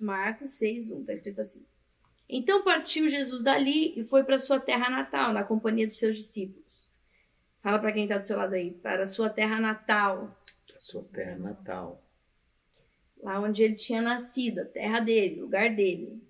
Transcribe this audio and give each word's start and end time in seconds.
Marcos 0.00 0.52
6, 0.52 0.90
1, 0.90 1.00
está 1.00 1.12
escrito 1.12 1.40
assim. 1.40 1.64
Então 2.28 2.62
partiu 2.62 3.08
Jesus 3.08 3.42
dali 3.42 3.92
e 3.98 4.04
foi 4.04 4.24
para 4.24 4.38
sua 4.38 4.58
terra 4.58 4.88
natal, 4.88 5.32
na 5.32 5.44
companhia 5.44 5.86
dos 5.86 5.98
seus 5.98 6.16
discípulos. 6.16 6.90
Fala 7.60 7.78
para 7.78 7.92
quem 7.92 8.04
está 8.04 8.16
do 8.16 8.24
seu 8.24 8.36
lado 8.36 8.54
aí, 8.54 8.70
para 8.70 9.04
sua 9.04 9.28
terra 9.28 9.60
natal. 9.60 10.40
Sua 10.78 11.02
terra 11.04 11.36
natal. 11.36 12.02
Lá 13.22 13.38
onde 13.40 13.62
ele 13.62 13.74
tinha 13.74 14.00
nascido, 14.00 14.60
a 14.60 14.64
terra 14.64 15.00
dele, 15.00 15.40
o 15.40 15.44
lugar 15.44 15.74
dele. 15.74 16.22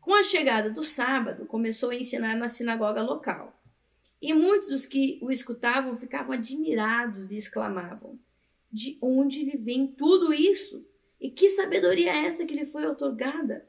Com 0.00 0.12
a 0.12 0.22
chegada 0.22 0.68
do 0.68 0.82
sábado, 0.82 1.46
começou 1.46 1.90
a 1.90 1.96
ensinar 1.96 2.36
na 2.36 2.48
sinagoga 2.48 3.00
local. 3.00 3.58
E 4.20 4.34
muitos 4.34 4.68
dos 4.68 4.84
que 4.84 5.18
o 5.22 5.30
escutavam 5.30 5.96
ficavam 5.96 6.32
admirados 6.32 7.32
e 7.32 7.38
exclamavam: 7.38 8.18
De 8.70 8.98
onde 9.00 9.44
lhe 9.44 9.56
vem 9.56 9.86
tudo 9.86 10.34
isso? 10.34 10.86
E 11.24 11.30
que 11.30 11.48
sabedoria 11.48 12.12
é 12.12 12.26
essa 12.26 12.44
que 12.44 12.52
lhe 12.52 12.66
foi 12.66 12.84
otorgada? 12.84 13.66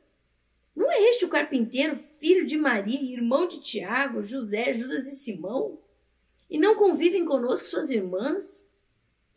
Não 0.75 0.91
é 0.91 1.03
este 1.03 1.23
o 1.23 1.29
carpinteiro, 1.29 1.95
filho 1.95 2.45
de 2.45 2.57
Maria, 2.57 3.01
irmão 3.01 3.47
de 3.47 3.61
Tiago, 3.61 4.21
José, 4.21 4.73
Judas 4.73 5.07
e 5.07 5.15
Simão? 5.15 5.79
E 6.49 6.57
não 6.57 6.75
convivem 6.75 7.23
conosco 7.23 7.65
suas 7.65 7.89
irmãs? 7.89 8.69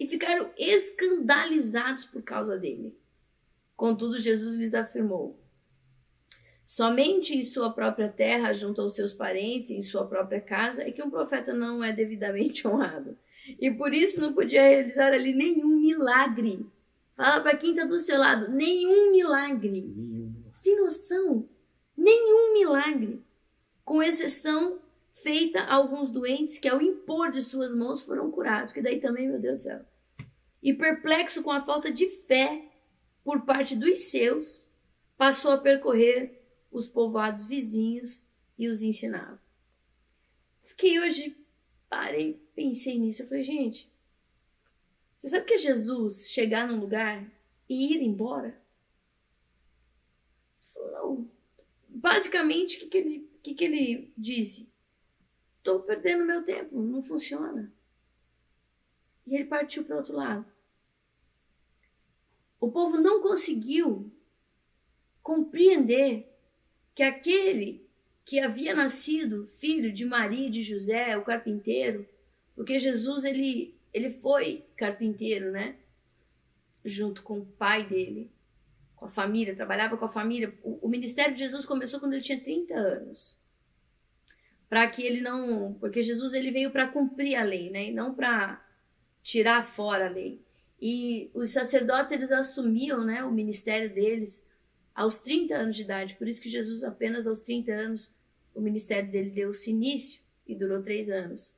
E 0.00 0.04
ficaram 0.04 0.50
escandalizados 0.58 2.06
por 2.06 2.20
causa 2.22 2.58
dele. 2.58 2.92
Contudo, 3.76 4.18
Jesus 4.18 4.56
lhes 4.56 4.74
afirmou: 4.74 5.38
Somente 6.66 7.36
em 7.36 7.44
sua 7.44 7.70
própria 7.72 8.08
terra, 8.08 8.52
junto 8.52 8.80
aos 8.80 8.96
seus 8.96 9.14
parentes, 9.14 9.70
em 9.70 9.80
sua 9.80 10.04
própria 10.08 10.40
casa, 10.40 10.82
é 10.82 10.90
que 10.90 11.04
um 11.04 11.08
profeta 11.08 11.54
não 11.54 11.84
é 11.84 11.92
devidamente 11.92 12.66
honrado. 12.66 13.16
E 13.60 13.70
por 13.70 13.94
isso 13.94 14.20
não 14.20 14.32
podia 14.32 14.62
realizar 14.62 15.12
ali 15.12 15.32
nenhum 15.32 15.78
milagre. 15.78 16.66
Fala 17.18 17.40
para 17.40 17.56
quem 17.56 17.70
está 17.70 17.84
do 17.84 17.98
seu 17.98 18.16
lado: 18.16 18.48
nenhum 18.48 19.10
milagre. 19.10 19.80
Nenhum. 19.80 20.32
Você 20.52 20.70
tem 20.70 20.80
noção? 20.80 21.48
Nenhum 21.96 22.52
milagre. 22.52 23.24
Com 23.84 24.00
exceção 24.00 24.80
feita 25.10 25.62
a 25.62 25.74
alguns 25.74 26.12
doentes 26.12 26.58
que, 26.58 26.68
ao 26.68 26.80
impor 26.80 27.32
de 27.32 27.42
suas 27.42 27.74
mãos, 27.74 28.02
foram 28.02 28.30
curados. 28.30 28.72
Que 28.72 28.80
daí 28.80 29.00
também, 29.00 29.26
meu 29.26 29.40
Deus 29.40 29.62
do 29.62 29.64
céu. 29.64 29.84
E 30.62 30.72
perplexo 30.72 31.42
com 31.42 31.50
a 31.50 31.60
falta 31.60 31.90
de 31.90 32.08
fé 32.08 32.70
por 33.24 33.44
parte 33.44 33.74
dos 33.74 33.98
seus, 33.98 34.70
passou 35.16 35.50
a 35.50 35.58
percorrer 35.58 36.40
os 36.70 36.86
povoados 36.86 37.46
vizinhos 37.46 38.28
e 38.56 38.68
os 38.68 38.80
ensinava. 38.80 39.42
Fiquei 40.62 41.00
hoje, 41.00 41.36
parei, 41.90 42.40
pensei 42.54 42.96
nisso. 42.96 43.22
Eu 43.22 43.26
falei, 43.26 43.42
gente, 43.42 43.90
você 45.18 45.28
sabe 45.28 45.44
que 45.44 45.54
é 45.54 45.58
Jesus 45.58 46.30
chegar 46.30 46.66
num 46.66 46.80
lugar 46.80 47.28
e 47.68 47.92
ir 47.92 48.00
embora? 48.00 48.58
basicamente, 51.98 52.76
o 52.76 52.80
que, 52.80 52.86
que, 52.86 52.98
ele, 52.98 53.30
que, 53.42 53.54
que 53.54 53.64
ele 53.64 54.12
disse? 54.16 54.68
Estou 55.58 55.80
perdendo 55.80 56.24
meu 56.24 56.44
tempo, 56.44 56.80
não 56.80 57.02
funciona. 57.02 57.72
E 59.26 59.34
ele 59.34 59.44
partiu 59.44 59.84
para 59.84 59.96
outro 59.96 60.14
lado. 60.14 60.46
O 62.60 62.70
povo 62.70 62.98
não 62.98 63.20
conseguiu 63.20 64.10
compreender 65.22 66.32
que 66.94 67.02
aquele 67.02 67.86
que 68.24 68.40
havia 68.40 68.74
nascido 68.74 69.46
filho 69.46 69.92
de 69.92 70.04
Maria 70.04 70.46
e 70.46 70.50
de 70.50 70.62
José, 70.62 71.16
o 71.16 71.24
carpinteiro, 71.24 72.08
porque 72.54 72.78
Jesus 72.78 73.24
ele, 73.24 73.77
ele 73.92 74.10
foi 74.10 74.66
carpinteiro, 74.76 75.50
né? 75.50 75.76
Junto 76.84 77.22
com 77.22 77.38
o 77.38 77.46
pai 77.46 77.86
dele 77.86 78.30
com 78.98 79.06
a 79.06 79.08
família, 79.08 79.54
trabalhava 79.54 79.96
com 79.96 80.04
a 80.04 80.08
família. 80.08 80.52
O, 80.62 80.86
o 80.86 80.88
ministério 80.88 81.32
de 81.32 81.40
Jesus 81.40 81.64
começou 81.64 82.00
quando 82.00 82.14
ele 82.14 82.22
tinha 82.22 82.40
30 82.40 82.74
anos. 82.74 83.38
Para 84.68 84.86
que 84.88 85.02
ele 85.02 85.20
não. 85.20 85.74
Porque 85.74 86.02
Jesus 86.02 86.34
ele 86.34 86.50
veio 86.50 86.70
para 86.70 86.88
cumprir 86.88 87.36
a 87.36 87.42
lei, 87.42 87.70
né? 87.70 87.86
E 87.86 87.92
não 87.92 88.14
para 88.14 88.62
tirar 89.22 89.64
fora 89.64 90.06
a 90.06 90.10
lei. 90.10 90.42
E 90.80 91.30
os 91.32 91.50
sacerdotes 91.50 92.12
eles 92.12 92.30
assumiam 92.30 93.04
né, 93.04 93.24
o 93.24 93.32
ministério 93.32 93.92
deles 93.92 94.46
aos 94.94 95.20
30 95.20 95.54
anos 95.54 95.76
de 95.76 95.82
idade. 95.82 96.16
Por 96.16 96.28
isso 96.28 96.40
que 96.40 96.48
Jesus, 96.48 96.84
apenas 96.84 97.26
aos 97.26 97.40
30 97.40 97.72
anos, 97.72 98.14
o 98.54 98.60
ministério 98.60 99.10
dele 99.10 99.30
deu-se 99.30 99.70
início 99.70 100.22
e 100.46 100.54
durou 100.54 100.82
três 100.82 101.10
anos. 101.10 101.56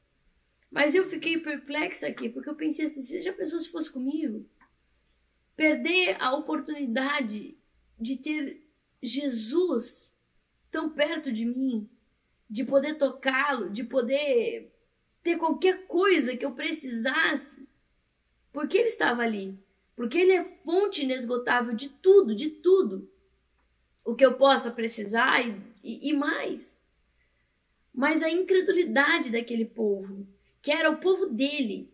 Mas 0.70 0.94
eu 0.94 1.04
fiquei 1.04 1.38
perplexa 1.38 2.06
aqui, 2.06 2.28
porque 2.28 2.48
eu 2.48 2.54
pensei 2.54 2.84
assim: 2.84 3.02
você 3.02 3.20
já 3.20 3.32
pensou 3.32 3.58
se 3.58 3.68
fosse 3.68 3.90
comigo? 3.90 4.46
perder 5.60 6.16
a 6.18 6.34
oportunidade 6.34 7.54
de 7.98 8.16
ter 8.16 8.66
Jesus 9.02 10.16
tão 10.70 10.88
perto 10.88 11.30
de 11.30 11.44
mim, 11.44 11.86
de 12.48 12.64
poder 12.64 12.94
tocá-lo, 12.94 13.68
de 13.68 13.84
poder 13.84 14.72
ter 15.22 15.36
qualquer 15.36 15.86
coisa 15.86 16.34
que 16.34 16.46
eu 16.46 16.52
precisasse, 16.52 17.68
porque 18.50 18.78
ele 18.78 18.88
estava 18.88 19.20
ali, 19.20 19.62
porque 19.94 20.16
ele 20.16 20.32
é 20.32 20.44
fonte 20.44 21.02
inesgotável 21.02 21.74
de 21.74 21.90
tudo, 21.90 22.34
de 22.34 22.48
tudo, 22.48 23.06
o 24.02 24.14
que 24.14 24.24
eu 24.24 24.38
possa 24.38 24.70
precisar 24.70 25.46
e, 25.46 25.60
e, 25.84 26.08
e 26.08 26.12
mais. 26.14 26.82
Mas 27.92 28.22
a 28.22 28.30
incredulidade 28.30 29.28
daquele 29.28 29.66
povo, 29.66 30.26
que 30.62 30.70
era 30.70 30.90
o 30.90 30.98
povo 30.98 31.26
dele, 31.26 31.92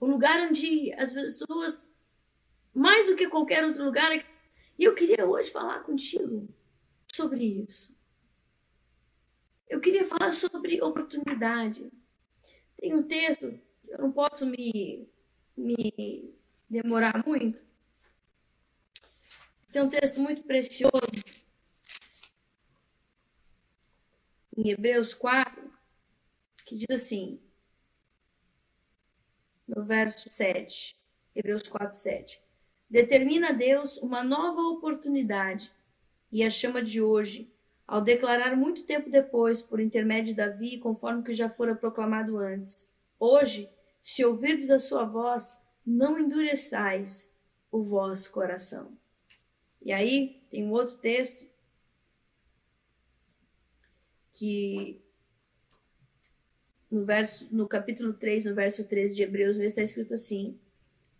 o 0.00 0.06
lugar 0.06 0.40
onde 0.40 0.92
as 0.94 1.12
pessoas 1.12 1.88
mais 2.74 3.06
do 3.06 3.16
que 3.16 3.28
qualquer 3.28 3.64
outro 3.64 3.84
lugar. 3.84 4.12
E 4.78 4.84
eu 4.84 4.94
queria 4.94 5.26
hoje 5.26 5.50
falar 5.50 5.80
contigo 5.80 6.48
sobre 7.14 7.44
isso. 7.44 7.96
Eu 9.68 9.80
queria 9.80 10.06
falar 10.06 10.32
sobre 10.32 10.80
oportunidade. 10.82 11.90
Tem 12.78 12.94
um 12.94 13.02
texto, 13.02 13.58
eu 13.88 13.98
não 13.98 14.12
posso 14.12 14.46
me, 14.46 15.08
me 15.56 16.34
demorar 16.68 17.26
muito. 17.26 17.64
Esse 19.66 19.78
é 19.78 19.82
um 19.82 19.88
texto 19.88 20.20
muito 20.20 20.42
precioso. 20.42 20.92
Em 24.56 24.70
Hebreus 24.70 25.12
4, 25.12 25.70
que 26.64 26.76
diz 26.76 26.86
assim, 26.90 27.40
no 29.66 29.84
verso 29.84 30.28
7, 30.28 30.96
Hebreus 31.34 31.68
4, 31.68 31.96
7 31.96 32.46
determina 32.88 33.50
a 33.50 33.52
Deus 33.52 33.96
uma 33.98 34.22
nova 34.22 34.60
oportunidade 34.62 35.72
e 36.30 36.42
a 36.44 36.50
chama 36.50 36.82
de 36.82 37.00
hoje, 37.00 37.52
ao 37.86 38.00
declarar 38.00 38.56
muito 38.56 38.84
tempo 38.84 39.10
depois, 39.10 39.62
por 39.62 39.80
intermédio 39.80 40.34
de 40.34 40.34
Davi, 40.34 40.78
conforme 40.78 41.22
que 41.22 41.32
já 41.32 41.48
fora 41.48 41.74
proclamado 41.74 42.38
antes. 42.38 42.90
Hoje, 43.18 43.70
se 44.00 44.24
ouvirdes 44.24 44.70
a 44.70 44.78
sua 44.78 45.04
voz, 45.04 45.56
não 45.84 46.18
endureçais 46.18 47.34
o 47.70 47.82
vosso 47.82 48.30
coração. 48.32 48.96
E 49.80 49.92
aí, 49.92 50.42
tem 50.50 50.64
um 50.64 50.72
outro 50.72 50.96
texto 50.96 51.46
que 54.32 55.00
no 56.90 57.04
verso 57.04 57.48
no 57.50 57.66
capítulo 57.66 58.12
3, 58.12 58.46
no 58.46 58.54
verso 58.54 58.86
13 58.86 59.14
de 59.14 59.22
Hebreus, 59.22 59.56
está 59.56 59.82
escrito 59.82 60.14
assim: 60.14 60.58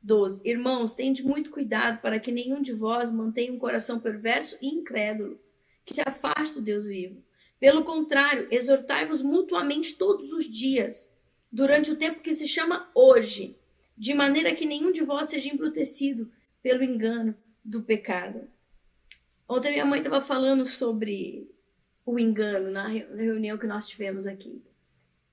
12. 0.03 0.41
Irmãos, 0.45 0.95
tende 0.95 1.23
muito 1.25 1.51
cuidado 1.51 2.01
para 2.01 2.21
que 2.21 2.31
nenhum 2.31 2.63
de 2.63 2.73
vós 2.73 3.11
mantenha 3.11 3.53
um 3.53 3.59
coração 3.59 3.99
perverso 3.99 4.57
e 4.63 4.69
incrédulo, 4.69 5.41
que 5.85 5.95
se 5.95 6.01
afaste 6.01 6.55
do 6.55 6.63
Deus 6.63 6.87
vivo. 6.87 7.23
Pelo 7.59 7.85
contrário, 7.85 8.47
exortai-vos 8.51 9.23
mutuamente 9.23 9.97
todos 9.97 10.31
os 10.33 10.45
dias, 10.45 11.11
durante 11.51 11.91
o 11.91 11.97
tempo 11.97 12.21
que 12.21 12.35
se 12.35 12.47
chama 12.47 12.91
hoje, 12.95 13.57
de 13.97 14.15
maneira 14.15 14.55
que 14.55 14.67
nenhum 14.67 14.93
de 14.93 15.03
vós 15.03 15.27
seja 15.27 15.49
embrutecido 15.49 16.31
pelo 16.63 16.85
engano 16.85 17.35
do 17.65 17.83
pecado. 17.83 18.49
Ontem 19.49 19.73
minha 19.73 19.87
mãe 19.87 19.99
estava 19.99 20.21
falando 20.21 20.67
sobre 20.67 21.51
o 22.05 22.19
engano 22.19 22.71
na 22.71 22.87
reunião 22.89 23.59
que 23.59 23.67
nós 23.67 23.89
tivemos 23.89 24.27
aqui. 24.27 24.63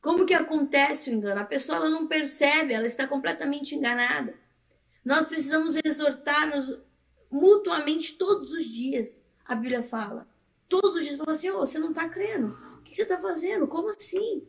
Como 0.04 0.26
que 0.26 0.34
acontece 0.34 1.10
o 1.10 1.14
engano? 1.14 1.40
A 1.40 1.46
pessoa 1.46 1.78
ela 1.78 1.90
não 1.90 2.08
percebe, 2.08 2.74
ela 2.74 2.86
está 2.86 3.08
completamente 3.08 3.74
enganada. 3.74 4.38
Nós 5.04 5.26
precisamos 5.26 5.78
exortar-nos 5.82 6.78
mutuamente 7.32 8.18
todos 8.18 8.52
os 8.52 8.66
dias. 8.66 9.26
A 9.46 9.56
Bíblia 9.56 9.82
fala. 9.82 10.28
Todos 10.68 10.98
os 10.98 11.06
dias 11.06 11.16
fala 11.16 11.32
assim: 11.32 11.50
oh, 11.52 11.60
você 11.60 11.80
não 11.80 11.92
está 11.92 12.10
crendo. 12.10 12.48
O 12.48 12.82
que 12.82 12.94
você 12.94 13.04
está 13.04 13.18
fazendo? 13.18 13.66
Como 13.66 13.88
assim? 13.88 14.46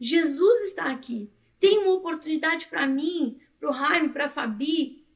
Jesus 0.00 0.64
está 0.64 0.90
aqui. 0.90 1.30
Tem 1.60 1.78
uma 1.78 1.92
oportunidade 1.92 2.66
para 2.66 2.84
mim, 2.84 3.40
para 3.60 3.70
o 3.70 3.72
Jaime, 3.72 4.08
para 4.08 4.24
a 4.24 4.28
Fabi, 4.28 5.06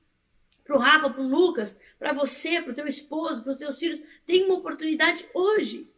para 0.62 0.76
o 0.76 0.78
Rafa, 0.78 1.10
para 1.10 1.22
o 1.22 1.28
Lucas, 1.28 1.76
para 1.98 2.12
você, 2.12 2.62
para 2.62 2.70
o 2.70 2.74
teu 2.74 2.86
esposo, 2.86 3.42
para 3.42 3.50
os 3.50 3.58
teus 3.58 3.80
filhos. 3.80 4.00
Tem 4.24 4.44
uma 4.44 4.54
oportunidade 4.54 5.28
hoje. 5.34 5.92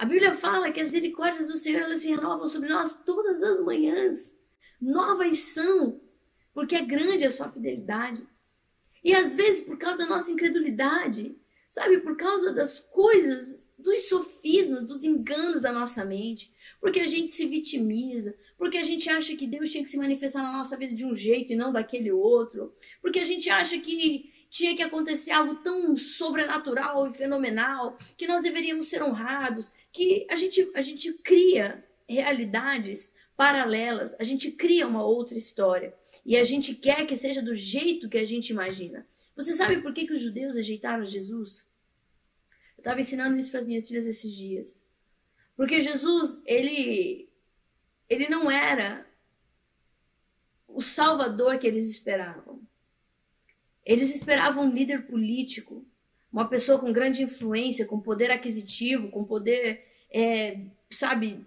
A 0.00 0.06
Bíblia 0.06 0.32
fala 0.32 0.72
que 0.72 0.80
as 0.80 0.86
misericórdias 0.86 1.48
do 1.48 1.58
Senhor 1.58 1.82
elas 1.82 1.98
se 1.98 2.08
renovam 2.08 2.48
sobre 2.48 2.70
nós 2.70 3.02
todas 3.04 3.42
as 3.42 3.60
manhãs. 3.62 4.34
Novas 4.80 5.38
são 5.40 6.00
porque 6.54 6.74
é 6.74 6.80
grande 6.80 7.26
a 7.26 7.30
sua 7.30 7.50
fidelidade. 7.50 8.26
E 9.04 9.14
às 9.14 9.36
vezes, 9.36 9.60
por 9.60 9.76
causa 9.76 10.04
da 10.04 10.08
nossa 10.08 10.32
incredulidade, 10.32 11.38
Sabe, 11.70 11.98
por 11.98 12.16
causa 12.16 12.52
das 12.52 12.80
coisas, 12.80 13.70
dos 13.78 14.08
sofismas, 14.08 14.84
dos 14.84 15.04
enganos 15.04 15.62
da 15.62 15.70
nossa 15.70 16.04
mente, 16.04 16.52
porque 16.80 16.98
a 16.98 17.06
gente 17.06 17.30
se 17.30 17.46
vitimiza, 17.46 18.34
porque 18.58 18.76
a 18.76 18.82
gente 18.82 19.08
acha 19.08 19.36
que 19.36 19.46
Deus 19.46 19.70
tinha 19.70 19.84
que 19.84 19.88
se 19.88 19.96
manifestar 19.96 20.42
na 20.42 20.50
nossa 20.50 20.76
vida 20.76 20.92
de 20.96 21.04
um 21.04 21.14
jeito 21.14 21.52
e 21.52 21.56
não 21.56 21.72
daquele 21.72 22.10
outro, 22.10 22.74
porque 23.00 23.20
a 23.20 23.24
gente 23.24 23.48
acha 23.48 23.78
que 23.78 24.32
tinha 24.50 24.76
que 24.76 24.82
acontecer 24.82 25.30
algo 25.30 25.54
tão 25.62 25.96
sobrenatural 25.96 27.06
e 27.06 27.12
fenomenal, 27.12 27.96
que 28.18 28.26
nós 28.26 28.42
deveríamos 28.42 28.86
ser 28.86 29.02
honrados, 29.02 29.70
que 29.92 30.26
a 30.28 30.34
gente, 30.34 30.70
a 30.74 30.82
gente 30.82 31.12
cria 31.14 31.82
realidades 32.08 33.14
paralelas, 33.36 34.14
a 34.18 34.24
gente 34.24 34.50
cria 34.50 34.86
uma 34.86 35.02
outra 35.02 35.38
história 35.38 35.94
e 36.26 36.36
a 36.36 36.44
gente 36.44 36.74
quer 36.74 37.06
que 37.06 37.16
seja 37.16 37.40
do 37.40 37.54
jeito 37.54 38.08
que 38.08 38.18
a 38.18 38.24
gente 38.24 38.50
imagina. 38.50 39.06
Você 39.36 39.52
sabe 39.52 39.80
por 39.80 39.94
que, 39.94 40.06
que 40.06 40.12
os 40.12 40.20
judeus 40.20 40.56
rejeitaram 40.56 41.06
Jesus? 41.06 41.70
Eu 42.76 42.82
estava 42.82 43.00
ensinando 43.00 43.38
isso 43.38 43.50
para 43.50 43.60
as 43.60 43.68
minhas 43.68 43.88
filhas 43.88 44.06
esses 44.06 44.34
dias. 44.34 44.84
Porque 45.56 45.80
Jesus, 45.80 46.42
ele, 46.44 47.30
ele 48.08 48.28
não 48.28 48.50
era 48.50 49.06
o 50.66 50.82
salvador 50.82 51.58
que 51.58 51.66
eles 51.66 51.88
esperavam. 51.88 52.60
Eles 53.84 54.14
esperavam 54.14 54.64
um 54.64 54.72
líder 54.72 55.06
político, 55.06 55.86
uma 56.32 56.48
pessoa 56.48 56.78
com 56.78 56.92
grande 56.92 57.22
influência, 57.22 57.86
com 57.86 58.00
poder 58.00 58.30
aquisitivo, 58.30 59.10
com 59.10 59.24
poder, 59.24 59.84
é, 60.12 60.60
sabe, 60.90 61.44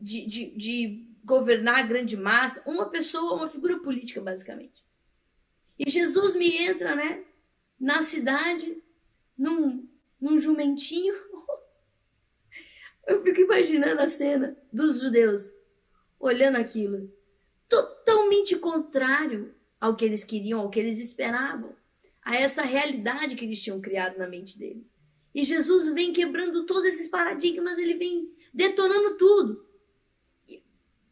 de, 0.00 0.26
de, 0.26 0.46
de 0.56 1.06
governar 1.24 1.80
a 1.80 1.86
grande 1.86 2.16
massa. 2.16 2.62
Uma 2.68 2.88
pessoa, 2.88 3.34
uma 3.34 3.48
figura 3.48 3.78
política, 3.78 4.20
basicamente. 4.20 4.84
E 5.78 5.90
Jesus 5.90 6.36
me 6.36 6.56
entra, 6.56 6.94
né, 6.94 7.24
na 7.78 8.02
cidade, 8.02 8.76
num, 9.36 9.88
num 10.20 10.38
jumentinho. 10.38 11.14
Eu 13.06 13.22
fico 13.22 13.40
imaginando 13.40 14.00
a 14.02 14.06
cena 14.06 14.56
dos 14.72 15.00
judeus 15.00 15.52
olhando 16.18 16.56
aquilo. 16.56 17.12
Totalmente 17.66 18.56
contrário 18.56 19.54
ao 19.80 19.96
que 19.96 20.04
eles 20.04 20.22
queriam, 20.22 20.60
ao 20.60 20.70
que 20.70 20.78
eles 20.78 20.98
esperavam, 20.98 21.74
a 22.22 22.36
essa 22.36 22.62
realidade 22.62 23.34
que 23.34 23.44
eles 23.44 23.62
tinham 23.62 23.80
criado 23.80 24.18
na 24.18 24.28
mente 24.28 24.58
deles. 24.58 24.92
E 25.34 25.42
Jesus 25.42 25.92
vem 25.94 26.12
quebrando 26.12 26.66
todos 26.66 26.84
esses 26.84 27.06
paradigmas, 27.06 27.78
ele 27.78 27.94
vem 27.94 28.30
detonando 28.52 29.16
tudo. 29.16 29.66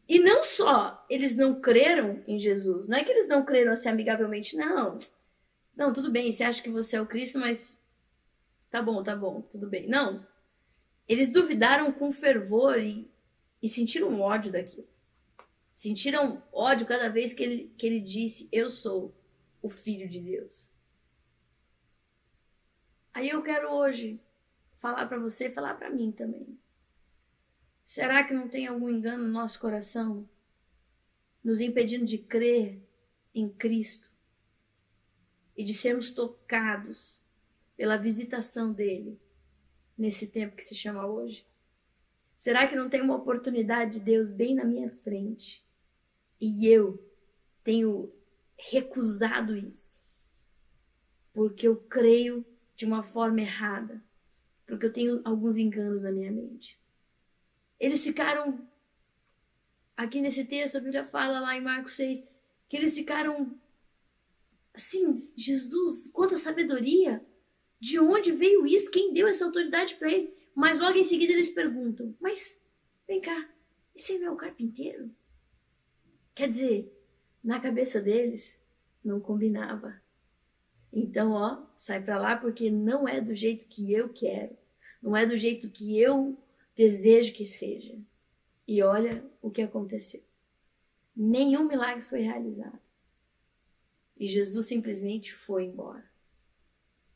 E 0.07 0.19
não 0.19 0.43
só 0.43 1.05
eles 1.09 1.35
não 1.35 1.59
creram 1.59 2.23
em 2.27 2.37
Jesus, 2.37 2.87
não 2.87 2.97
é 2.97 3.03
que 3.03 3.11
eles 3.11 3.27
não 3.27 3.45
creram 3.45 3.71
assim 3.71 3.89
amigavelmente, 3.89 4.55
não. 4.55 4.97
Não, 5.75 5.93
tudo 5.93 6.11
bem, 6.11 6.31
você 6.31 6.43
acha 6.43 6.61
que 6.61 6.69
você 6.69 6.97
é 6.97 7.01
o 7.01 7.05
Cristo, 7.05 7.39
mas 7.39 7.81
tá 8.69 8.81
bom, 8.81 9.01
tá 9.01 9.15
bom, 9.15 9.41
tudo 9.41 9.67
bem. 9.67 9.87
Não. 9.87 10.27
Eles 11.07 11.29
duvidaram 11.29 11.91
com 11.91 12.11
fervor 12.11 12.77
e, 12.79 13.09
e 13.61 13.69
sentiram 13.69 14.19
ódio 14.19 14.51
daquilo. 14.51 14.87
Sentiram 15.79 16.43
ódio 16.51 16.85
cada 16.85 17.07
vez 17.07 17.33
que 17.33 17.41
ele, 17.41 17.73
que 17.77 17.87
ele 17.87 18.01
disse: 18.01 18.49
Eu 18.51 18.69
sou 18.69 19.15
o 19.61 19.69
Filho 19.69 20.09
de 20.09 20.19
Deus. 20.19 20.73
Aí 23.13 23.29
eu 23.29 23.41
quero 23.41 23.71
hoje 23.71 24.19
falar 24.75 25.05
para 25.05 25.17
você 25.17 25.47
e 25.47 25.51
falar 25.51 25.75
para 25.75 25.89
mim 25.89 26.11
também. 26.11 26.59
Será 27.85 28.25
que 28.25 28.33
não 28.33 28.49
tem 28.49 28.67
algum 28.67 28.89
engano 28.89 29.23
no 29.23 29.31
nosso 29.31 29.57
coração, 29.57 30.27
nos 31.41 31.61
impedindo 31.61 32.03
de 32.03 32.17
crer 32.17 32.85
em 33.33 33.47
Cristo 33.47 34.11
e 35.55 35.63
de 35.63 35.73
sermos 35.73 36.11
tocados 36.11 37.23
pela 37.77 37.95
visitação 37.95 38.73
dele 38.73 39.17
nesse 39.97 40.27
tempo 40.27 40.57
que 40.57 40.65
se 40.65 40.75
chama 40.75 41.07
hoje? 41.07 41.47
Será 42.35 42.67
que 42.67 42.75
não 42.75 42.89
tem 42.89 42.99
uma 42.99 43.15
oportunidade 43.15 43.99
de 43.99 44.01
Deus 44.01 44.29
bem 44.29 44.53
na 44.53 44.65
minha 44.65 44.89
frente 44.89 45.68
e 46.39 46.67
eu 46.67 47.03
tenho 47.63 48.11
recusado 48.57 49.55
isso? 49.55 50.01
Porque 51.33 51.67
eu 51.67 51.75
creio 51.75 52.45
de 52.75 52.85
uma 52.85 53.03
forma 53.03 53.41
errada, 53.41 54.03
porque 54.65 54.85
eu 54.85 54.93
tenho 54.93 55.21
alguns 55.23 55.57
enganos 55.57 56.03
na 56.03 56.11
minha 56.11 56.31
mente. 56.31 56.79
Eles 57.79 58.03
ficaram. 58.03 58.67
Aqui 59.95 60.21
nesse 60.21 60.45
texto, 60.45 60.77
a 60.77 60.81
Bíblia 60.81 61.03
fala 61.03 61.39
lá 61.39 61.57
em 61.57 61.61
Marcos 61.61 61.93
6 61.93 62.23
que 62.69 62.77
eles 62.77 62.95
ficaram. 62.95 63.59
Assim, 64.73 65.29
Jesus, 65.35 66.07
quanta 66.07 66.37
sabedoria! 66.37 67.25
De 67.79 67.99
onde 67.99 68.31
veio 68.31 68.67
isso? 68.67 68.91
Quem 68.91 69.13
deu 69.13 69.27
essa 69.27 69.45
autoridade 69.45 69.95
para 69.95 70.11
ele? 70.11 70.33
Mas 70.53 70.79
logo 70.79 70.97
em 70.97 71.03
seguida 71.03 71.33
eles 71.33 71.49
perguntam: 71.49 72.15
Mas 72.19 72.61
vem 73.07 73.21
cá, 73.21 73.49
esse 73.95 74.19
não 74.19 74.27
é 74.27 74.31
o 74.31 74.35
carpinteiro? 74.35 75.09
Quer 76.33 76.49
dizer, 76.49 76.95
na 77.43 77.59
cabeça 77.59 78.01
deles 78.01 78.61
não 79.03 79.19
combinava. 79.19 80.01
Então, 80.91 81.31
ó, 81.31 81.65
sai 81.77 82.03
para 82.03 82.19
lá 82.19 82.37
porque 82.37 82.69
não 82.69 83.07
é 83.07 83.21
do 83.21 83.33
jeito 83.33 83.67
que 83.67 83.93
eu 83.93 84.09
quero, 84.09 84.57
não 85.01 85.15
é 85.15 85.25
do 85.25 85.37
jeito 85.37 85.69
que 85.69 85.99
eu 85.99 86.37
desejo 86.75 87.33
que 87.33 87.45
seja. 87.45 87.97
E 88.67 88.81
olha 88.81 89.23
o 89.41 89.49
que 89.49 89.61
aconteceu. 89.61 90.23
Nenhum 91.15 91.67
milagre 91.67 92.01
foi 92.01 92.21
realizado. 92.21 92.79
E 94.17 94.27
Jesus 94.27 94.65
simplesmente 94.65 95.33
foi 95.33 95.65
embora. 95.65 96.09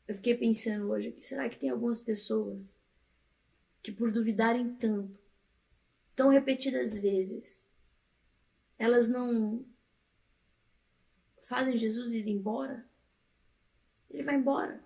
Eu 0.06 0.14
fiquei 0.14 0.34
pensando 0.34 0.90
hoje, 0.90 1.16
será 1.20 1.48
que 1.48 1.58
tem 1.58 1.70
algumas 1.70 2.00
pessoas 2.00 2.82
que 3.82 3.92
por 3.92 4.10
duvidarem 4.10 4.74
tanto, 4.74 5.18
tão 6.14 6.28
repetidas 6.28 6.96
vezes, 6.96 7.70
elas 8.84 9.08
não 9.08 9.64
fazem 11.48 11.76
Jesus 11.76 12.12
ir 12.12 12.28
embora? 12.28 12.86
Ele 14.10 14.22
vai 14.22 14.34
embora. 14.34 14.84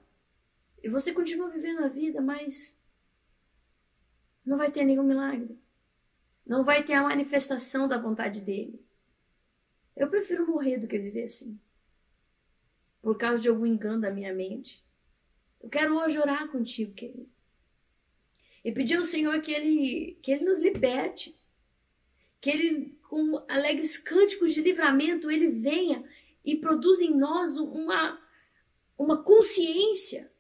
E 0.82 0.88
você 0.88 1.12
continua 1.12 1.48
vivendo 1.48 1.80
a 1.80 1.88
vida, 1.88 2.20
mas 2.20 2.80
não 4.44 4.56
vai 4.56 4.70
ter 4.70 4.84
nenhum 4.84 5.02
milagre. 5.02 5.58
Não 6.46 6.62
vai 6.62 6.84
ter 6.84 6.94
a 6.94 7.02
manifestação 7.02 7.88
da 7.88 7.98
vontade 7.98 8.40
dele. 8.40 8.82
Eu 9.96 10.08
prefiro 10.08 10.46
morrer 10.46 10.78
do 10.78 10.86
que 10.86 10.98
viver 10.98 11.24
assim. 11.24 11.60
Por 13.02 13.18
causa 13.18 13.42
de 13.42 13.48
algum 13.48 13.66
engano 13.66 14.00
da 14.00 14.12
minha 14.12 14.32
mente. 14.32 14.86
Eu 15.60 15.68
quero 15.68 15.98
hoje 15.98 16.18
orar 16.18 16.48
contigo, 16.48 16.94
querido. 16.94 17.28
E 18.64 18.70
pedir 18.70 18.96
ao 18.96 19.04
Senhor 19.04 19.40
que 19.43 19.52
ele, 19.52 20.19
que 20.22 20.31
ele 20.31 20.44
nos 20.44 20.60
liberte. 20.60 21.36
Que 22.40 22.50
ele, 22.50 22.98
com 23.08 23.44
alegres 23.48 23.98
cânticos 23.98 24.54
de 24.54 24.60
livramento, 24.60 25.30
ele 25.30 25.48
venha 25.48 26.04
e 26.44 26.56
produza 26.56 27.04
em 27.04 27.16
nós 27.16 27.56
uma, 27.56 28.20
uma 28.96 29.22
consciência. 29.22 30.30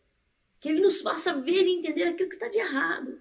Que 0.60 0.68
ele 0.68 0.80
nos 0.80 1.02
faça 1.02 1.34
ver 1.34 1.66
e 1.66 1.78
entender 1.78 2.04
aquilo 2.04 2.28
que 2.28 2.36
está 2.36 2.48
de 2.48 2.58
errado 2.58 3.20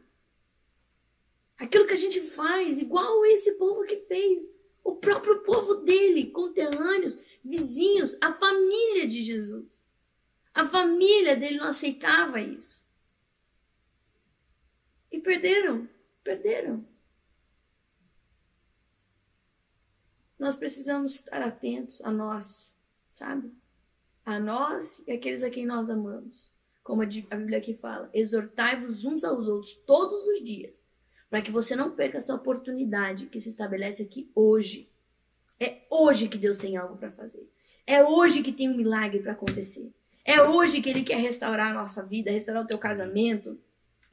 Aquilo 1.57 1.87
que 1.87 1.93
a 1.93 1.97
gente 1.97 2.21
faz, 2.21 2.79
igual 2.79 3.25
esse 3.25 3.53
povo 3.53 3.83
que 3.83 3.97
fez. 3.97 4.53
O 4.83 4.95
próprio 4.95 5.41
povo 5.41 5.75
dele, 5.75 6.29
conterrâneos, 6.29 7.17
vizinhos, 7.43 8.15
a 8.21 8.31
família 8.31 9.07
de 9.07 9.21
Jesus. 9.21 9.89
A 10.53 10.65
família 10.65 11.35
dele 11.35 11.57
não 11.57 11.67
aceitava 11.67 12.39
isso. 12.39 12.85
E 15.11 15.19
perderam, 15.19 15.89
perderam. 16.23 16.87
Nós 20.39 20.55
precisamos 20.55 21.15
estar 21.15 21.41
atentos 21.41 22.01
a 22.01 22.11
nós, 22.11 22.77
sabe? 23.11 23.51
A 24.23 24.39
nós 24.39 25.03
e 25.07 25.11
aqueles 25.11 25.41
a 25.41 25.49
quem 25.49 25.65
nós 25.65 25.89
amamos. 25.89 26.55
Como 26.83 27.01
a 27.01 27.05
Bíblia 27.05 27.57
aqui 27.57 27.73
fala, 27.73 28.09
exortai-vos 28.13 29.03
uns 29.03 29.23
aos 29.23 29.47
outros 29.47 29.73
todos 29.73 30.25
os 30.27 30.43
dias, 30.43 30.83
para 31.29 31.41
que 31.41 31.51
você 31.51 31.75
não 31.75 31.91
perca 31.91 32.17
essa 32.17 32.35
oportunidade 32.35 33.25
que 33.25 33.39
se 33.39 33.49
estabelece 33.49 34.03
aqui 34.03 34.31
hoje. 34.33 34.89
É 35.59 35.81
hoje 35.89 36.29
que 36.29 36.37
Deus 36.37 36.55
tem 36.55 36.77
algo 36.77 36.95
para 36.97 37.11
fazer. 37.11 37.49
É 37.85 38.03
hoje 38.03 38.43
que 38.43 38.53
tem 38.53 38.69
um 38.69 38.77
milagre 38.77 39.19
para 39.19 39.31
acontecer. 39.31 39.91
É 40.23 40.41
hoje 40.41 40.81
que 40.81 40.89
Ele 40.89 41.03
quer 41.03 41.17
restaurar 41.17 41.71
a 41.71 41.73
nossa 41.73 42.03
vida, 42.03 42.29
restaurar 42.29 42.63
o 42.63 42.67
teu 42.67 42.77
casamento, 42.77 43.59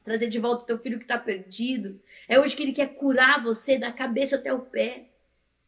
trazer 0.03 0.27
de 0.27 0.39
volta 0.39 0.63
o 0.63 0.65
teu 0.65 0.79
filho 0.79 0.97
que 0.97 1.03
está 1.03 1.19
perdido. 1.19 2.01
É 2.27 2.39
hoje 2.39 2.55
que 2.55 2.63
Ele 2.63 2.73
quer 2.73 2.95
curar 2.95 3.43
você 3.43 3.77
da 3.77 3.91
cabeça 3.91 4.37
até 4.37 4.51
o 4.51 4.59
pé 4.59 5.11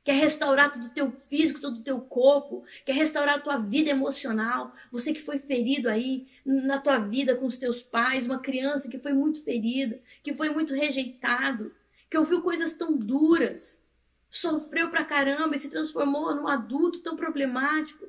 quer 0.08 0.14
restaurar 0.14 0.72
todo 0.72 0.86
o 0.86 0.90
teu 0.90 1.12
físico, 1.12 1.60
todo 1.60 1.80
o 1.80 1.84
teu 1.84 2.00
corpo, 2.00 2.64
quer 2.86 2.94
restaurar 2.94 3.36
a 3.36 3.42
tua 3.42 3.58
vida 3.58 3.90
emocional. 3.90 4.74
Você 4.90 5.12
que 5.12 5.22
foi 5.22 5.38
ferido 5.38 5.90
aí 5.90 6.26
na 6.46 6.80
tua 6.80 6.98
vida 6.98 7.36
com 7.36 7.46
os 7.46 7.58
teus 7.58 7.84
pais, 7.84 8.26
uma 8.26 8.40
criança 8.40 8.88
que 8.88 8.98
foi 8.98 9.12
muito 9.12 9.44
ferida, 9.44 10.00
que 10.24 10.34
foi 10.34 10.50
muito 10.50 10.74
rejeitado, 10.74 11.76
que 12.10 12.18
ouviu 12.18 12.42
coisas 12.42 12.72
tão 12.72 12.98
duras, 12.98 13.84
sofreu 14.30 14.90
pra 14.90 15.04
caramba 15.04 15.58
e 15.58 15.60
se 15.60 15.70
transformou 15.70 16.34
num 16.34 16.48
adulto 16.48 17.02
tão 17.02 17.18
problemático. 17.18 18.08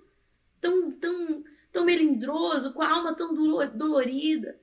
tão, 0.61 0.93
tão, 0.93 1.43
tão 1.73 1.85
melindroso, 1.85 2.73
com 2.75 2.83
a 2.83 2.91
alma 2.93 3.13
tão 3.13 3.35
dolorida. 3.75 4.57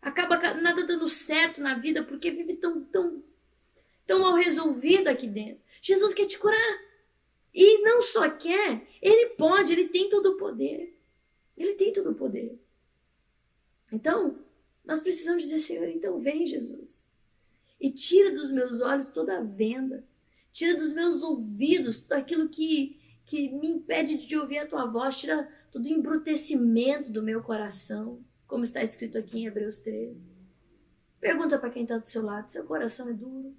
Acaba 0.00 0.38
nada 0.54 0.84
dando 0.84 1.06
certo 1.06 1.60
na 1.60 1.74
vida 1.74 2.02
porque 2.02 2.30
vive 2.30 2.54
tão, 2.56 2.82
tão, 2.84 3.22
tão 4.06 4.20
mal 4.20 4.34
resolvido 4.36 5.08
aqui 5.08 5.26
dentro. 5.26 5.60
Jesus 5.80 6.14
quer 6.14 6.26
te 6.26 6.38
curar. 6.38 6.90
E 7.52 7.82
não 7.82 8.00
só 8.00 8.30
quer, 8.30 8.86
ele 9.02 9.30
pode, 9.30 9.72
ele 9.72 9.88
tem 9.88 10.08
todo 10.08 10.26
o 10.26 10.36
poder. 10.36 10.96
Ele 11.56 11.74
tem 11.74 11.92
todo 11.92 12.10
o 12.10 12.14
poder. 12.14 12.58
Então, 13.92 14.38
nós 14.84 15.00
precisamos 15.00 15.42
dizer, 15.42 15.58
Senhor, 15.58 15.88
então 15.88 16.18
vem, 16.18 16.46
Jesus. 16.46 17.10
E 17.80 17.90
tira 17.90 18.30
dos 18.30 18.50
meus 18.50 18.80
olhos 18.80 19.10
toda 19.10 19.38
a 19.38 19.42
venda. 19.42 20.04
Tira 20.52 20.76
dos 20.76 20.92
meus 20.92 21.22
ouvidos 21.22 22.02
tudo 22.02 22.12
aquilo 22.14 22.48
que, 22.48 23.00
que 23.24 23.48
me 23.50 23.68
impede 23.68 24.16
de 24.16 24.36
ouvir 24.36 24.58
a 24.58 24.66
tua 24.66 24.86
voz. 24.86 25.16
Tira 25.16 25.50
todo 25.72 25.84
o 25.84 25.88
embrutecimento 25.88 27.10
do 27.10 27.22
meu 27.22 27.42
coração, 27.42 28.24
como 28.46 28.64
está 28.64 28.82
escrito 28.82 29.18
aqui 29.18 29.40
em 29.40 29.46
Hebreus 29.46 29.80
13. 29.80 30.20
Pergunta 31.20 31.58
para 31.58 31.70
quem 31.70 31.82
está 31.82 31.98
do 31.98 32.06
seu 32.06 32.22
lado: 32.22 32.50
seu 32.50 32.64
coração 32.64 33.08
é 33.08 33.12
duro? 33.12 33.54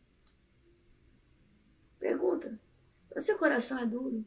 Pergunta. 2.01 2.60
Seu 3.17 3.38
coração 3.38 3.77
é 3.77 3.86
duro? 3.86 4.25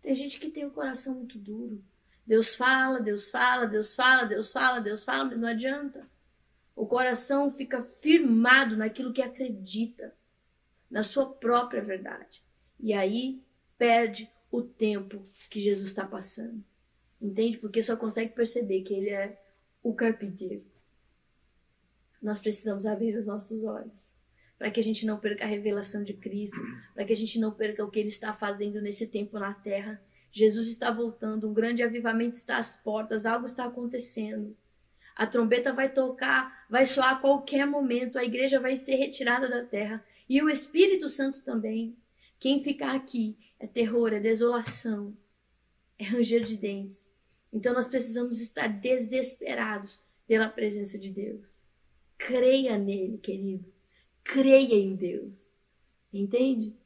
Tem 0.00 0.14
gente 0.14 0.40
que 0.40 0.48
tem 0.48 0.64
o 0.64 0.70
coração 0.70 1.14
muito 1.14 1.38
duro. 1.38 1.84
Deus 2.26 2.56
fala, 2.56 3.00
Deus 3.00 3.30
fala, 3.30 3.66
Deus 3.66 3.94
fala, 3.94 4.24
Deus 4.24 4.50
fala, 4.50 4.80
Deus 4.80 5.04
fala, 5.04 5.24
mas 5.26 5.38
não 5.38 5.48
adianta. 5.48 6.10
O 6.74 6.86
coração 6.86 7.50
fica 7.50 7.82
firmado 7.82 8.78
naquilo 8.78 9.12
que 9.12 9.20
acredita, 9.20 10.16
na 10.90 11.02
sua 11.02 11.30
própria 11.30 11.82
verdade. 11.82 12.42
E 12.78 12.94
aí 12.94 13.44
perde 13.76 14.32
o 14.50 14.62
tempo 14.62 15.22
que 15.50 15.60
Jesus 15.60 15.88
está 15.88 16.06
passando. 16.06 16.64
Entende? 17.20 17.58
Porque 17.58 17.82
só 17.82 17.94
consegue 17.94 18.32
perceber 18.32 18.80
que 18.82 18.94
ele 18.94 19.10
é 19.10 19.38
o 19.82 19.92
carpinteiro. 19.92 20.64
Nós 22.22 22.40
precisamos 22.40 22.86
abrir 22.86 23.14
os 23.18 23.26
nossos 23.26 23.64
olhos 23.64 24.18
para 24.60 24.70
que 24.70 24.78
a 24.78 24.82
gente 24.82 25.06
não 25.06 25.18
perca 25.18 25.42
a 25.42 25.48
revelação 25.48 26.04
de 26.04 26.12
Cristo, 26.12 26.60
para 26.92 27.02
que 27.06 27.14
a 27.14 27.16
gente 27.16 27.40
não 27.40 27.50
perca 27.50 27.82
o 27.82 27.90
que 27.90 27.98
ele 27.98 28.10
está 28.10 28.34
fazendo 28.34 28.78
nesse 28.82 29.06
tempo 29.06 29.38
na 29.38 29.54
terra. 29.54 29.98
Jesus 30.30 30.68
está 30.68 30.90
voltando, 30.90 31.48
um 31.48 31.54
grande 31.54 31.82
avivamento 31.82 32.36
está 32.36 32.58
às 32.58 32.76
portas, 32.76 33.24
algo 33.24 33.46
está 33.46 33.64
acontecendo. 33.64 34.54
A 35.16 35.26
trombeta 35.26 35.72
vai 35.72 35.90
tocar, 35.90 36.66
vai 36.68 36.84
soar 36.84 37.12
a 37.14 37.16
qualquer 37.16 37.66
momento, 37.66 38.18
a 38.18 38.22
igreja 38.22 38.60
vai 38.60 38.76
ser 38.76 38.96
retirada 38.96 39.48
da 39.48 39.64
terra 39.64 40.04
e 40.28 40.42
o 40.42 40.50
Espírito 40.50 41.08
Santo 41.08 41.40
também. 41.42 41.96
Quem 42.38 42.62
ficar 42.62 42.94
aqui 42.94 43.38
é 43.58 43.66
terror, 43.66 44.12
é 44.12 44.20
desolação, 44.20 45.16
é 45.98 46.04
ranger 46.04 46.44
de 46.44 46.58
dentes. 46.58 47.10
Então 47.50 47.72
nós 47.72 47.88
precisamos 47.88 48.38
estar 48.42 48.68
desesperados 48.68 50.02
pela 50.26 50.50
presença 50.50 50.98
de 50.98 51.08
Deus. 51.08 51.66
Creia 52.18 52.76
nele, 52.76 53.16
querido 53.16 53.79
creia 54.30 54.76
em 54.76 54.94
Deus. 54.94 55.52
Entende? 56.12 56.76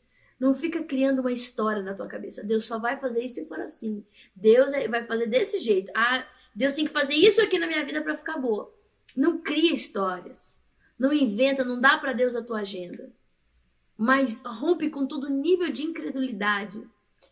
Não 0.41 0.55
fica 0.55 0.83
criando 0.83 1.21
uma 1.21 1.33
história 1.33 1.83
na 1.83 1.95
tua 1.95 2.07
cabeça. 2.07 2.43
Deus 2.43 2.65
só 2.65 2.79
vai 2.79 2.97
fazer 2.97 3.23
isso 3.23 3.35
se 3.35 3.47
for 3.47 3.61
assim. 3.61 4.05
Deus 4.35 4.73
é, 4.73 4.89
vai 4.89 5.05
fazer 5.05 5.27
desse 5.27 5.59
jeito. 5.59 5.93
Ah, 5.95 6.27
Deus 6.55 6.73
tem 6.73 6.87
que 6.87 6.91
fazer 6.91 7.15
isso 7.15 7.43
aqui 7.43 7.59
na 7.59 7.67
minha 7.67 7.85
vida 7.85 8.01
para 8.01 8.17
ficar 8.17 8.39
boa. 8.39 8.75
Não 9.15 9.39
cria 9.39 9.75
histórias. 9.75 10.59
Não 10.99 11.13
inventa, 11.13 11.65
não 11.65 11.81
dá 11.81 11.99
para 11.99 12.15
Deus 12.15 12.35
a 12.35 12.43
tua 12.43 12.61
agenda. 12.61 13.13
Mas 13.97 14.43
rompe 14.45 14.89
com 14.89 15.07
todo 15.07 15.29
nível 15.29 15.71
de 15.71 15.85
incredulidade, 15.85 16.83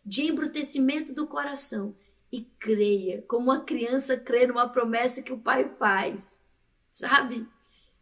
de 0.05 0.27
embrutecimento 0.27 1.13
do 1.13 1.27
coração 1.27 1.95
e 2.31 2.41
creia, 2.59 3.23
como 3.27 3.45
uma 3.45 3.61
criança 3.61 4.15
crê 4.15 4.47
numa 4.47 4.69
promessa 4.69 5.23
que 5.23 5.33
o 5.33 5.39
pai 5.39 5.67
faz. 5.77 6.41
Sabe? 6.91 7.47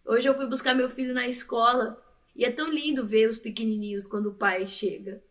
Hoje 0.05 0.27
eu 0.27 0.33
fui 0.33 0.47
buscar 0.47 0.73
meu 0.73 0.89
filho 0.89 1.13
na 1.13 1.27
escola 1.27 2.01
e 2.35 2.43
é 2.43 2.51
tão 2.51 2.69
lindo 2.69 3.05
ver 3.05 3.29
os 3.29 3.37
pequenininhos 3.37 4.07
quando 4.07 4.27
o 4.27 4.33
pai 4.33 4.65
chega. 4.65 5.23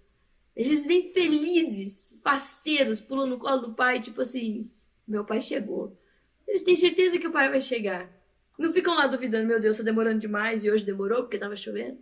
Eles 0.54 0.86
vêm 0.86 1.12
felizes, 1.12 2.18
parceiros, 2.22 3.00
pulam 3.00 3.26
no 3.26 3.38
colo 3.38 3.68
do 3.68 3.74
pai, 3.74 4.00
tipo 4.00 4.20
assim: 4.20 4.70
meu 5.06 5.24
pai 5.24 5.40
chegou. 5.40 5.98
Eles 6.46 6.62
têm 6.62 6.76
certeza 6.76 7.18
que 7.18 7.26
o 7.26 7.32
pai 7.32 7.48
vai 7.48 7.60
chegar. 7.60 8.10
Não 8.58 8.72
ficam 8.72 8.94
lá 8.94 9.06
duvidando: 9.06 9.46
meu 9.46 9.60
Deus, 9.60 9.78
tá 9.78 9.82
demorando 9.82 10.18
demais 10.18 10.64
e 10.64 10.70
hoje 10.70 10.84
demorou 10.84 11.22
porque 11.22 11.38
tava 11.38 11.56
chovendo. 11.56 11.98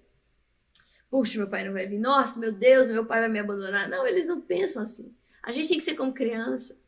Puxa, 1.11 1.39
meu 1.39 1.49
pai 1.49 1.65
não 1.65 1.73
vai 1.73 1.87
vir. 1.87 1.99
Nossa, 1.99 2.39
meu 2.39 2.53
Deus, 2.53 2.91
meu 2.91 3.07
pai 3.07 3.21
vai 3.21 3.29
me 3.29 3.39
abandonar. 3.39 3.89
Não, 3.89 4.07
eles 4.07 4.29
não 4.29 4.41
pensam 4.43 4.83
assim. 4.83 5.15
A 5.43 5.53
gente 5.53 5.69
tem 5.69 5.79
que 5.79 5.85
ser 5.85 5.95
como 5.95 6.13
criança. 6.13 6.79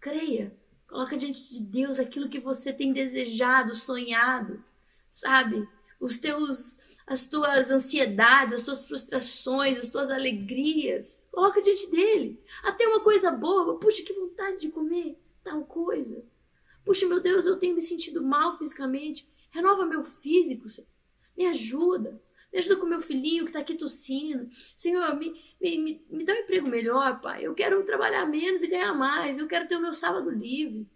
Creia. 0.00 0.56
Coloca 0.86 1.16
diante 1.16 1.52
de 1.52 1.60
Deus 1.60 1.98
aquilo 1.98 2.28
que 2.28 2.40
você 2.40 2.72
tem 2.72 2.92
desejado, 2.92 3.74
sonhado 3.74 4.62
sabe? 5.12 5.68
Os 6.00 6.18
teus, 6.18 6.98
as 7.06 7.28
tuas 7.28 7.70
ansiedades, 7.70 8.54
as 8.54 8.62
tuas 8.62 8.84
frustrações, 8.84 9.78
as 9.78 9.90
tuas 9.90 10.10
alegrias. 10.10 11.28
Coloca 11.30 11.62
diante 11.62 11.88
dele. 11.90 12.42
Até 12.64 12.88
uma 12.88 13.00
coisa 13.00 13.30
boa, 13.30 13.78
puxa, 13.78 14.02
que 14.02 14.12
vontade 14.12 14.58
de 14.58 14.70
comer 14.70 15.16
tal 15.44 15.64
coisa. 15.64 16.24
Puxa, 16.84 17.06
meu 17.06 17.20
Deus, 17.20 17.46
eu 17.46 17.58
tenho 17.58 17.76
me 17.76 17.80
sentido 17.80 18.22
mal 18.22 18.58
fisicamente. 18.58 19.30
Renova 19.50 19.84
meu 19.84 20.02
físico, 20.02 20.66
me 21.36 21.46
ajuda. 21.46 22.20
Me 22.52 22.58
ajuda 22.58 22.76
com 22.76 22.86
meu 22.86 23.00
filhinho 23.00 23.44
que 23.44 23.50
está 23.50 23.60
aqui 23.60 23.74
tossindo. 23.74 24.46
Senhor, 24.76 25.16
me, 25.16 25.32
me, 25.60 26.04
me 26.10 26.24
dá 26.24 26.34
um 26.34 26.38
emprego 26.38 26.68
melhor, 26.68 27.20
pai. 27.20 27.46
Eu 27.46 27.54
quero 27.54 27.82
trabalhar 27.84 28.26
menos 28.26 28.62
e 28.62 28.66
ganhar 28.66 28.92
mais. 28.92 29.38
Eu 29.38 29.46
quero 29.46 29.66
ter 29.66 29.76
o 29.76 29.80
meu 29.80 29.94
sábado 29.94 30.30
livre. 30.30 30.86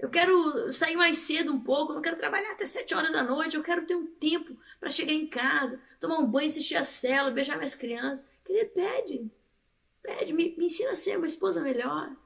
Eu 0.00 0.08
quero 0.08 0.72
sair 0.72 0.96
mais 0.96 1.18
cedo 1.18 1.52
um 1.52 1.60
pouco, 1.60 1.92
não 1.92 2.00
quero 2.00 2.16
trabalhar 2.16 2.52
até 2.52 2.64
sete 2.64 2.94
horas 2.94 3.12
da 3.12 3.22
noite, 3.22 3.54
eu 3.54 3.62
quero 3.62 3.84
ter 3.84 3.94
um 3.94 4.06
tempo 4.06 4.56
para 4.80 4.88
chegar 4.88 5.12
em 5.12 5.26
casa, 5.26 5.78
tomar 6.00 6.18
um 6.18 6.26
banho, 6.26 6.48
assistir 6.48 6.76
a 6.76 6.82
cela, 6.82 7.30
beijar 7.30 7.56
minhas 7.56 7.74
crianças. 7.74 8.26
Querido, 8.42 8.70
pede. 8.70 9.30
Pede, 10.02 10.32
me, 10.32 10.56
me 10.56 10.64
ensina 10.64 10.92
a 10.92 10.94
ser 10.94 11.18
uma 11.18 11.26
esposa 11.26 11.60
melhor. 11.60 12.16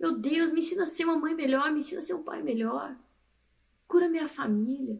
Meu 0.00 0.16
Deus, 0.16 0.50
me 0.50 0.60
ensina 0.60 0.84
a 0.84 0.86
ser 0.86 1.04
uma 1.04 1.18
mãe 1.18 1.34
melhor, 1.34 1.70
me 1.70 1.76
ensina 1.76 1.98
a 1.98 2.02
ser 2.02 2.14
um 2.14 2.22
pai 2.22 2.42
melhor. 2.42 2.96
Cura 3.86 4.08
minha 4.08 4.26
família. 4.26 4.98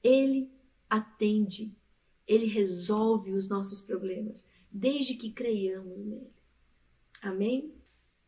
Ele 0.00 0.48
atende, 0.88 1.76
ele 2.24 2.46
resolve 2.46 3.32
os 3.32 3.48
nossos 3.48 3.80
problemas, 3.80 4.46
desde 4.70 5.14
que 5.14 5.32
creiamos 5.32 6.04
nele. 6.04 6.30
Amém? 7.20 7.74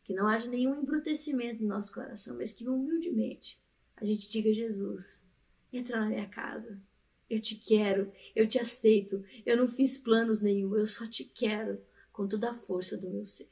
Que 0.06 0.14
não 0.14 0.28
haja 0.28 0.48
nenhum 0.48 0.82
embrutecimento 0.82 1.60
no 1.64 1.68
nosso 1.68 1.92
coração, 1.92 2.36
mas 2.36 2.52
que 2.52 2.68
humildemente 2.68 3.60
a 3.96 4.04
gente 4.04 4.28
diga: 4.28 4.52
Jesus, 4.52 5.26
entra 5.72 5.98
na 5.98 6.06
minha 6.06 6.28
casa. 6.28 6.80
Eu 7.28 7.40
te 7.40 7.56
quero, 7.56 8.12
eu 8.32 8.48
te 8.48 8.56
aceito. 8.56 9.24
Eu 9.44 9.56
não 9.56 9.66
fiz 9.66 9.98
planos 9.98 10.40
nenhum, 10.40 10.76
eu 10.76 10.86
só 10.86 11.08
te 11.08 11.24
quero 11.24 11.84
com 12.12 12.28
toda 12.28 12.52
a 12.52 12.54
força 12.54 12.96
do 12.96 13.10
meu 13.10 13.24
ser. 13.24 13.50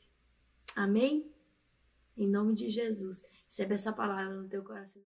Amém? 0.77 1.29
Em 2.17 2.29
nome 2.29 2.55
de 2.55 2.71
Jesus, 2.71 3.25
recebe 3.47 3.75
essa 3.75 3.93
palavra 3.93 4.41
no 4.41 4.49
teu 4.49 4.63
coração. 4.63 5.03